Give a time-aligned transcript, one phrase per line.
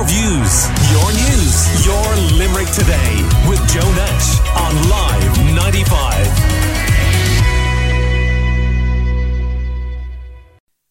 [0.00, 6.26] your views, your news, your Limerick today with Joe Nash on Live 95.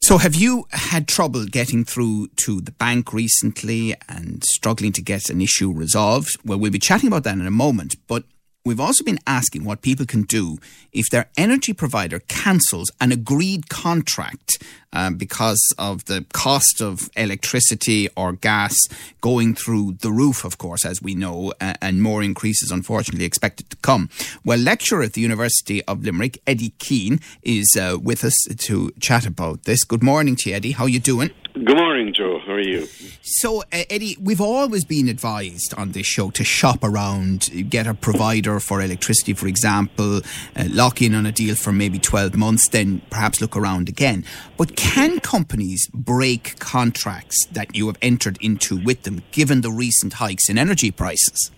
[0.02, 5.30] So, have you had trouble getting through to the bank recently and struggling to get
[5.32, 6.38] an issue resolved?
[6.46, 8.26] Well, we'll be chatting about that in a moment, but
[8.70, 10.60] We've also been asking what people can do
[10.94, 14.64] if their energy provider cancels an agreed contract
[14.94, 18.76] um, because of the cost of electricity or gas
[19.22, 23.72] going through the roof, of course, as we know, uh, and more increases, unfortunately, expected
[23.72, 24.08] to come.
[24.46, 29.26] Well, lecturer at the University of Limerick, Eddie Keane, is uh, with us to chat
[29.26, 29.84] about this.
[29.84, 30.74] Good morning to you, Eddie.
[30.74, 31.32] How you doing?
[31.54, 32.40] Good morning, Joe.
[32.46, 32.88] How are you?
[33.24, 37.96] So, uh, Eddie, we've always been advised on this show to shop around, get a
[37.96, 40.18] provider for electricity, for example,
[40.56, 44.24] uh, lock in on a deal for maybe 12 months, then perhaps look around again.
[44.58, 50.14] But can companies break contracts that you have entered into with them, given the recent
[50.14, 51.50] hikes in energy prices?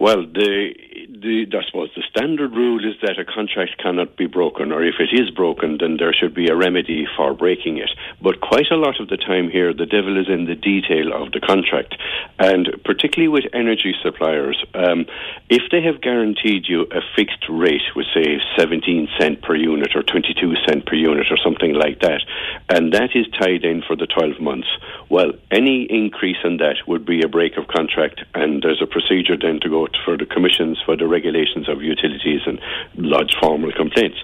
[0.00, 0.74] Well, the
[1.20, 4.94] the, I suppose the standard rule is that a contract cannot be broken, or if
[4.98, 7.90] it is broken, then there should be a remedy for breaking it.
[8.22, 11.32] But quite a lot of the time here, the devil is in the detail of
[11.32, 11.96] the contract,
[12.38, 15.06] and particularly with energy suppliers, um,
[15.48, 20.02] if they have guaranteed you a fixed rate, with say 17 cent per unit or
[20.02, 22.22] 22 cent per unit or something like that,
[22.68, 24.68] and that is tied in for the 12 months,
[25.08, 29.36] well, any increase in that would be a break of contract, and there's a procedure
[29.36, 32.60] then to go for the commissions for the regulations of utilities and
[32.94, 34.18] lodge formal complaints.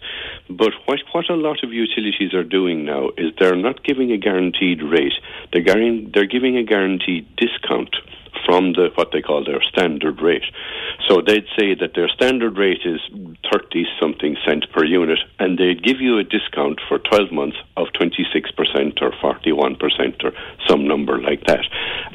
[0.49, 4.19] But what, what a lot of utilities are doing now is they're not giving a
[4.19, 5.15] guaranteed rate,
[5.53, 5.65] they're,
[6.15, 7.95] they're giving a guaranteed discount
[8.47, 10.45] from the what they call their standard rate.
[11.09, 13.01] So they'd say that their standard rate is
[13.53, 17.89] 30 something cent per unit, and they'd give you a discount for 12 months of
[18.01, 20.33] 26% or 41% or
[20.67, 21.67] some number like that.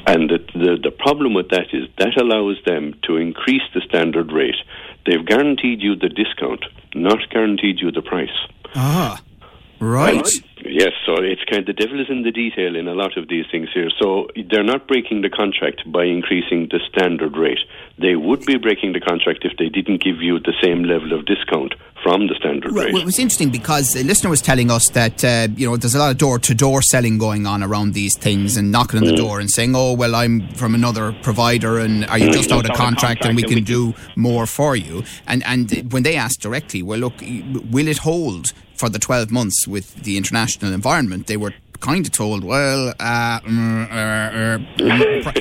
[0.06, 4.32] And the, the, the problem with that is that allows them to increase the standard
[4.32, 4.56] rate.
[5.06, 8.36] They've guaranteed you the discount, not guaranteed you the price.
[8.74, 9.20] Ah.
[9.80, 10.26] Right.
[10.64, 13.28] Yes, so it's kind of the devil is in the detail in a lot of
[13.28, 13.90] these things here.
[14.00, 17.58] So they're not breaking the contract by increasing the standard rate.
[17.98, 21.26] They would be breaking the contract if they didn't give you the same level of
[21.26, 22.86] discount from the standard right.
[22.86, 22.92] rate.
[22.92, 25.94] Well, it was interesting because a listener was telling us that uh, you know there's
[25.94, 29.04] a lot of door to door selling going on around these things and knocking on
[29.04, 29.16] the mm.
[29.16, 32.32] door and saying, "Oh, well, I'm from another provider, and are you mm.
[32.32, 36.16] just out of contract, and we can do more for you?" And and when they
[36.16, 37.20] asked directly, "Well, look,
[37.70, 38.52] will it hold?"
[38.82, 43.40] for the 12 months with the international environment, they were kind of told, well, uh,
[43.40, 43.94] mm, uh,
[44.46, 45.32] uh,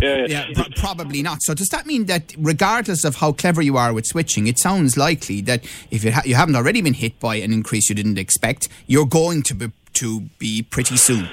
[0.00, 1.42] pro- yeah, pro- probably not.
[1.42, 4.96] So does that mean that regardless of how clever you are with switching, it sounds
[4.96, 8.18] likely that if you, ha- you haven't already been hit by an increase you didn't
[8.18, 11.28] expect, you're going to be, to be pretty soon?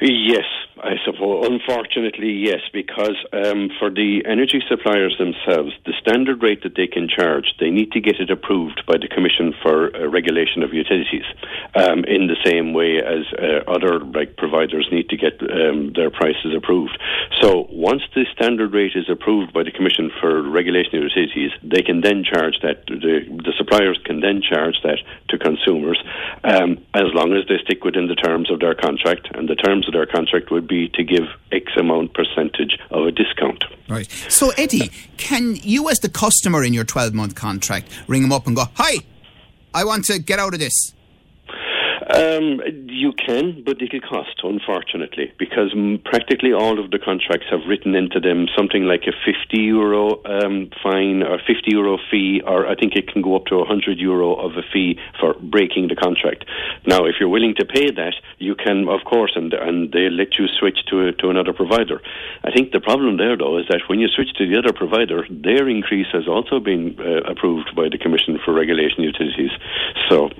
[0.00, 0.44] Yes,
[0.82, 6.74] I suppose, unfortunately, yes, because um, for the energy suppliers themselves, the standard rate that
[6.74, 10.62] they can charge, they need to get it approved by the Commission for uh, Regulation
[10.62, 11.28] of Utilities,
[11.74, 16.10] um, in the same way as uh, other like providers need to get um, their
[16.10, 16.96] prices approved.
[17.42, 21.82] So once the standard rate is approved by the Commission for Regulation of Utilities, they
[21.82, 22.86] can then charge that.
[22.86, 24.98] The, the suppliers can then charge that
[25.28, 26.00] to consumers,
[26.42, 26.79] um,
[27.20, 30.06] long as they stick within the terms of their contract, and the terms of their
[30.06, 33.62] contract would be to give X amount percentage of a discount.
[33.88, 34.10] Right.
[34.28, 38.46] So, Eddie, can you, as the customer in your 12 month contract, ring them up
[38.46, 39.00] and go, Hi,
[39.74, 40.94] I want to get out of this?
[42.12, 45.72] Um, you can, but it'll cost, unfortunately, because
[46.04, 50.70] practically all of the contracts have written into them something like a 50 euro um,
[50.82, 54.34] fine or 50 euro fee, or I think it can go up to 100 euro
[54.34, 56.46] of a fee for breaking the contract.
[56.84, 60.38] Now, if you're willing to pay that, you can, of course, and, and they let
[60.38, 62.00] you switch to, to another provider.
[62.42, 65.26] I think the problem there, though, is that when you switch to the other provider,
[65.30, 69.52] their increase has also been uh, approved by the Commission for Regulation Utilities.
[70.08, 70.30] So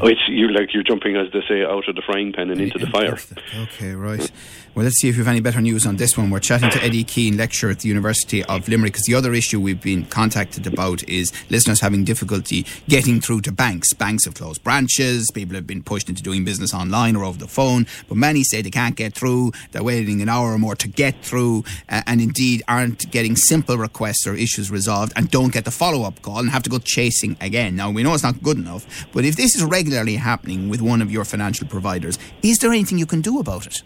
[0.00, 2.60] Oh, it's you like you're jumping, as they say, out of the frying pan and
[2.60, 3.18] into the fire.
[3.62, 4.30] Okay, right.
[4.74, 6.30] Well, let's see if you have any better news on this one.
[6.30, 9.60] We're chatting to Eddie Keane, lecturer at the University of Limerick, because the other issue
[9.60, 13.92] we've been contacted about is listeners having difficulty getting through to banks.
[13.92, 17.46] Banks have closed branches, people have been pushed into doing business online or over the
[17.46, 20.88] phone, but many say they can't get through, they're waiting an hour or more to
[20.88, 25.64] get through, uh, and indeed aren't getting simple requests or issues resolved and don't get
[25.64, 27.76] the follow up call and have to go chasing again.
[27.76, 31.00] Now, we know it's not good enough, but if this is regularly happening with one
[31.00, 33.84] of your financial providers, is there anything you can do about it?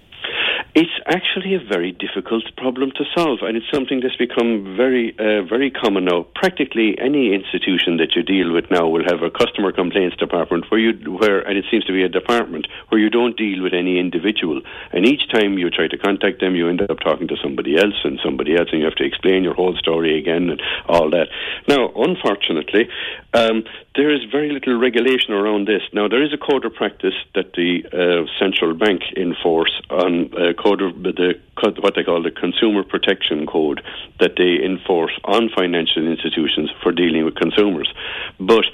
[0.81, 5.43] It's actually a very difficult problem to solve, and it's something that's become very, uh,
[5.43, 6.29] very common now.
[6.37, 10.79] Practically any institution that you deal with now will have a customer complaints department where
[10.79, 13.99] you, where, and it seems to be a department where you don't deal with any
[13.99, 14.63] individual.
[14.93, 17.99] And each time you try to contact them, you end up talking to somebody else
[18.05, 21.27] and somebody else, and you have to explain your whole story again and all that.
[21.67, 22.89] Now, unfortunately,
[23.35, 23.65] um,
[23.97, 25.83] there is very little regulation around this.
[25.93, 30.53] Now, there is a code of practice that the uh, central bank enforce on uh,
[30.69, 33.83] code of the what they call the consumer protection code
[34.21, 37.93] that they enforce on financial institutions for dealing with consumers.
[38.39, 38.65] But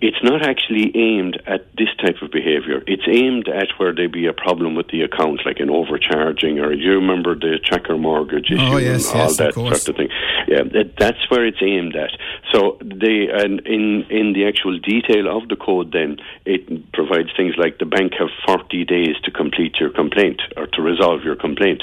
[0.00, 2.82] it's not actually aimed at this type of behaviour.
[2.86, 6.72] It's aimed at where there be a problem with the account, like an overcharging, or
[6.72, 9.88] you remember the tracker mortgage oh, issue oh, yes, and all yes, that of sort
[9.88, 10.08] of thing.
[10.48, 12.10] Yeah, that, that's where it's aimed at.
[12.52, 17.54] So they and in in the actual detail of the code, then it provides things
[17.56, 21.82] like the bank have 40 days to complete your complaint or to resolve your complaint,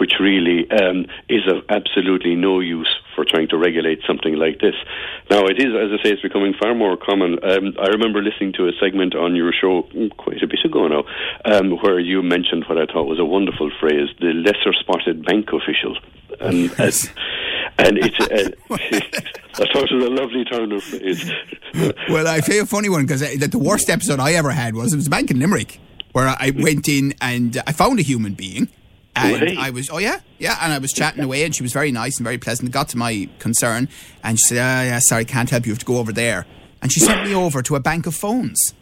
[0.00, 4.74] which really um, is of absolutely no use for trying to regulate something like this.
[5.30, 7.38] Now, it is, as I say, it's becoming far more common.
[7.44, 9.82] Um, I remember listening to a segment on your show
[10.18, 11.04] quite a bit ago now,
[11.44, 15.48] um, where you mentioned what I thought was a wonderful phrase: the lesser spotted bank
[15.52, 15.96] official.
[16.40, 17.08] And, Yes.
[17.78, 21.30] and it's, uh, I thought it was a lovely turn of phrase.
[22.08, 24.92] Well, I feel a funny one because the the worst episode I ever had was
[24.92, 25.78] it was a bank in Limerick
[26.12, 28.68] where I went in and I found a human being.
[29.24, 29.56] And Really?
[29.56, 32.16] I was, oh yeah, yeah, and I was chatting away, and she was very nice
[32.18, 32.70] and very pleasant.
[32.70, 33.88] Got to my concern,
[34.22, 35.70] and she said, "Oh yeah, sorry, can't help you.
[35.70, 36.46] You have to go over there."
[36.82, 38.74] And she sent me over to a bank of phones.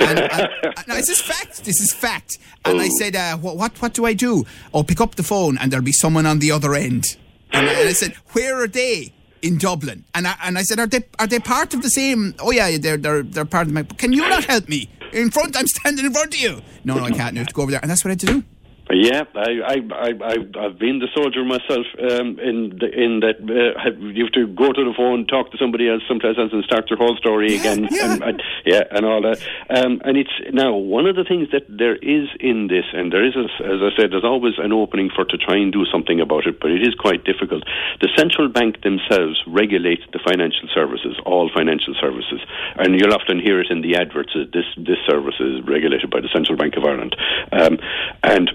[0.00, 1.64] And, and, and this is fact.
[1.64, 2.38] This is fact.
[2.64, 3.80] And I said, uh, what, "What?
[3.82, 6.50] What do I do?" Oh, pick up the phone, and there'll be someone on the
[6.50, 7.16] other end.
[7.52, 9.12] And, and I said, "Where are they?"
[9.42, 12.34] In Dublin, and I, and I said, "Are they are they part of the same?"
[12.40, 13.82] Oh yeah, they're they're they're part of my.
[13.82, 14.88] Can you not help me?
[15.12, 16.62] In front, I'm standing in front of you.
[16.84, 17.34] No, no, I can't.
[17.34, 18.44] You have to go over there, and that's what I had to do.
[18.88, 21.86] Yeah, I, I, I, I've been the soldier myself.
[21.98, 25.58] Um, in the, in that uh, you have to go to the phone, talk to
[25.58, 27.88] somebody else, else, and start your whole story Yeah, again.
[27.90, 28.12] yeah.
[28.14, 29.42] And, and, yeah, and all that.
[29.70, 33.26] Um, and it's now one of the things that there is in this, and there
[33.26, 36.20] is, a, as I said, there's always an opening for to try and do something
[36.20, 37.64] about it, but it is quite difficult.
[38.00, 42.38] The central bank themselves regulate the financial services, all financial services,
[42.76, 44.30] and you'll often hear it in the adverts.
[44.34, 47.16] that This this service is regulated by the Central Bank of Ireland,
[47.50, 47.78] um,
[48.22, 48.50] and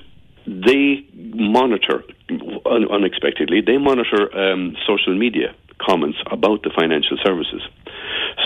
[0.45, 2.03] they monitor
[2.65, 3.61] un- unexpectedly.
[3.61, 7.61] They monitor um, social media comments about the financial services.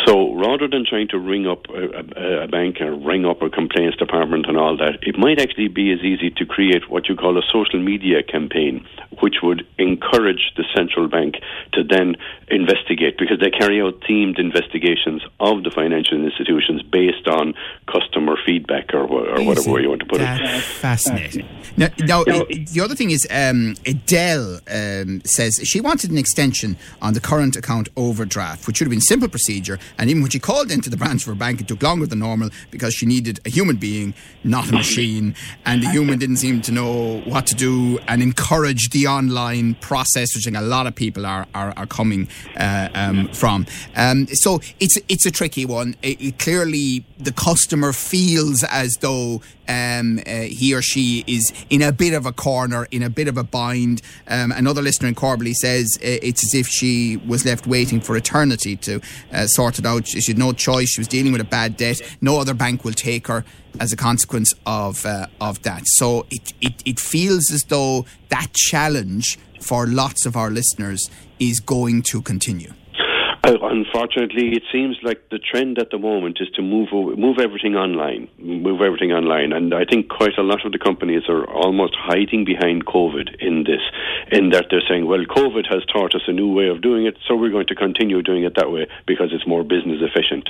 [0.05, 3.49] So rather than trying to ring up a, a, a bank or ring up a
[3.49, 7.15] complaints department and all that, it might actually be as easy to create what you
[7.15, 8.85] call a social media campaign,
[9.19, 11.35] which would encourage the central bank
[11.73, 12.15] to then
[12.49, 17.53] investigate because they carry out themed investigations of the financial institutions based on
[17.87, 20.25] customer feedback or, or whatever way you want to put it.
[20.25, 21.47] That's fascinating.
[21.77, 26.77] Now, now uh, the other thing is, um, Adele um, says she wanted an extension
[27.01, 29.75] on the current account overdraft, which should have been simple procedure.
[29.98, 32.19] And even when she called into the branch of her bank, it took longer than
[32.19, 34.13] normal because she needed a human being,
[34.44, 35.36] not a machine.
[35.66, 40.36] And the human didn't seem to know what to do and encourage the online process,
[40.36, 42.27] which I think a lot of people are are, are coming
[42.57, 43.66] uh, um, from.
[43.95, 45.95] Um, so it's it's a tricky one.
[46.01, 51.81] It, it clearly, the customer feels as though um, uh, he or she is in
[51.81, 54.01] a bit of a corner, in a bit of a bind.
[54.28, 58.16] Um, another listener in Corbally says uh, it's as if she was left waiting for
[58.16, 59.01] eternity to
[59.33, 60.07] uh, sort it out.
[60.07, 60.89] She had no choice.
[60.89, 62.01] She was dealing with a bad debt.
[62.21, 63.44] No other bank will take her
[63.79, 65.83] as a consequence of uh, of that.
[65.85, 71.09] So it, it it feels as though that challenge for lots of our listeners
[71.40, 72.71] is going to continue.
[73.47, 78.28] Unfortunately, it seems like the trend at the moment is to move move everything online,
[78.40, 82.44] move everything online, and I think quite a lot of the companies are almost hiding
[82.44, 83.81] behind COVID in this,
[84.31, 87.18] in that they're saying, "Well, COVID has taught us a new way of doing it,
[87.28, 90.49] so we're going to continue doing it that way because it's more business efficient."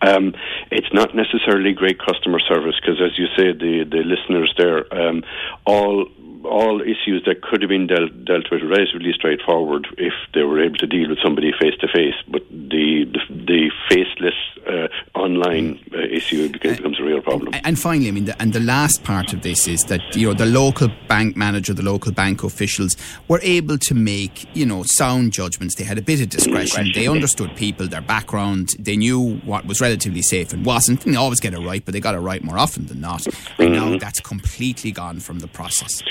[0.00, 0.34] Um,
[0.72, 5.22] it's not necessarily great customer service because, as you say, the the listeners there, um,
[5.64, 6.08] all
[6.44, 10.76] all issues that could have been dealt, dealt with relatively straightforward if they were able
[10.76, 12.14] to deal with somebody face to face.
[12.28, 14.34] But the the, the faceless
[14.66, 17.54] uh, online uh, issue becomes, becomes a real problem.
[17.64, 20.34] And finally, I mean, the, and the last part of this is that you know
[20.34, 22.96] the local bank manager, the local bank officials
[23.28, 25.74] were able to make you know sound judgments.
[25.74, 26.90] They had a bit of discretion.
[26.94, 28.70] They understood people, their background.
[28.78, 31.04] They knew what was relatively safe and wasn't.
[31.04, 33.26] And They always get it right, but they got it right more often than not.
[33.58, 36.02] And now that's completely gone from the process.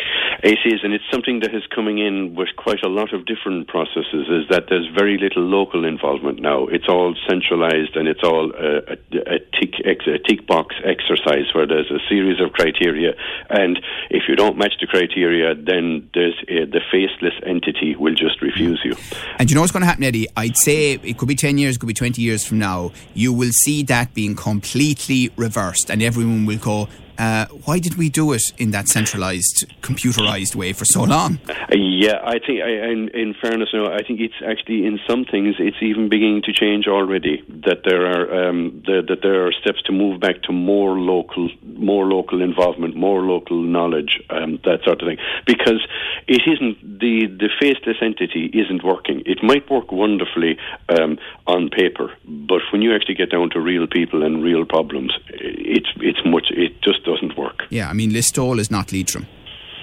[0.44, 4.28] Is, and it's something that is coming in with quite a lot of different processes.
[4.28, 6.68] Is that there's very little local involvement now.
[6.68, 11.68] It's all centralised, and it's all a, a, a tick a tick box exercise where
[11.68, 13.14] there's a series of criteria,
[13.50, 13.80] and
[14.10, 18.82] if you don't match the criteria, then there's a, the faceless entity will just refuse
[18.84, 18.96] you.
[19.38, 20.28] And you know what's going to happen, Eddie?
[20.36, 22.92] I'd say it could be ten years, it could be twenty years from now.
[23.14, 28.10] You will see that being completely reversed, and everyone will go, uh, why did we
[28.10, 31.40] do it in that centralised, computerised way for so long?
[31.72, 35.56] Yeah, I think, I, in, in, fairness, no, I think it's actually in some things
[35.60, 37.44] it's even beginning to change already.
[37.66, 41.50] That there are um, the, that there are steps to move back to more local,
[41.64, 45.18] more local involvement, more local knowledge, um, that sort of thing.
[45.46, 45.86] Because
[46.28, 49.24] it isn't the the faceless entity isn't working.
[49.26, 50.58] It might work wonderfully
[50.90, 55.14] um, on paper, but when you actually get down to real people and real problems,
[55.30, 57.64] it's it's much it just doesn't work.
[57.70, 59.28] Yeah, I mean, Listowel is not Leitrim.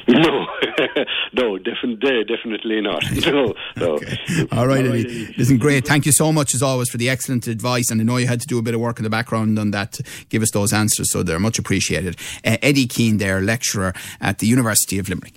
[0.08, 0.46] No,
[1.34, 3.02] no, definitely, definitely not.
[3.26, 3.94] No, no.
[3.96, 4.16] Okay.
[4.52, 5.34] All right, Eddie.
[5.36, 5.86] Listen, great.
[5.86, 7.90] Thank you so much as always for the excellent advice.
[7.90, 9.70] And I know you had to do a bit of work in the background on
[9.72, 12.16] that to give us those answers, so they're much appreciated.
[12.42, 15.34] Uh, Eddie Keane, there, lecturer at the University of Limerick.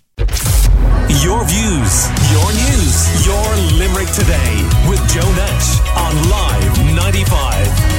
[1.19, 4.53] Your views, your news, your Limerick today
[4.87, 7.90] with Joe Nash on Live 95.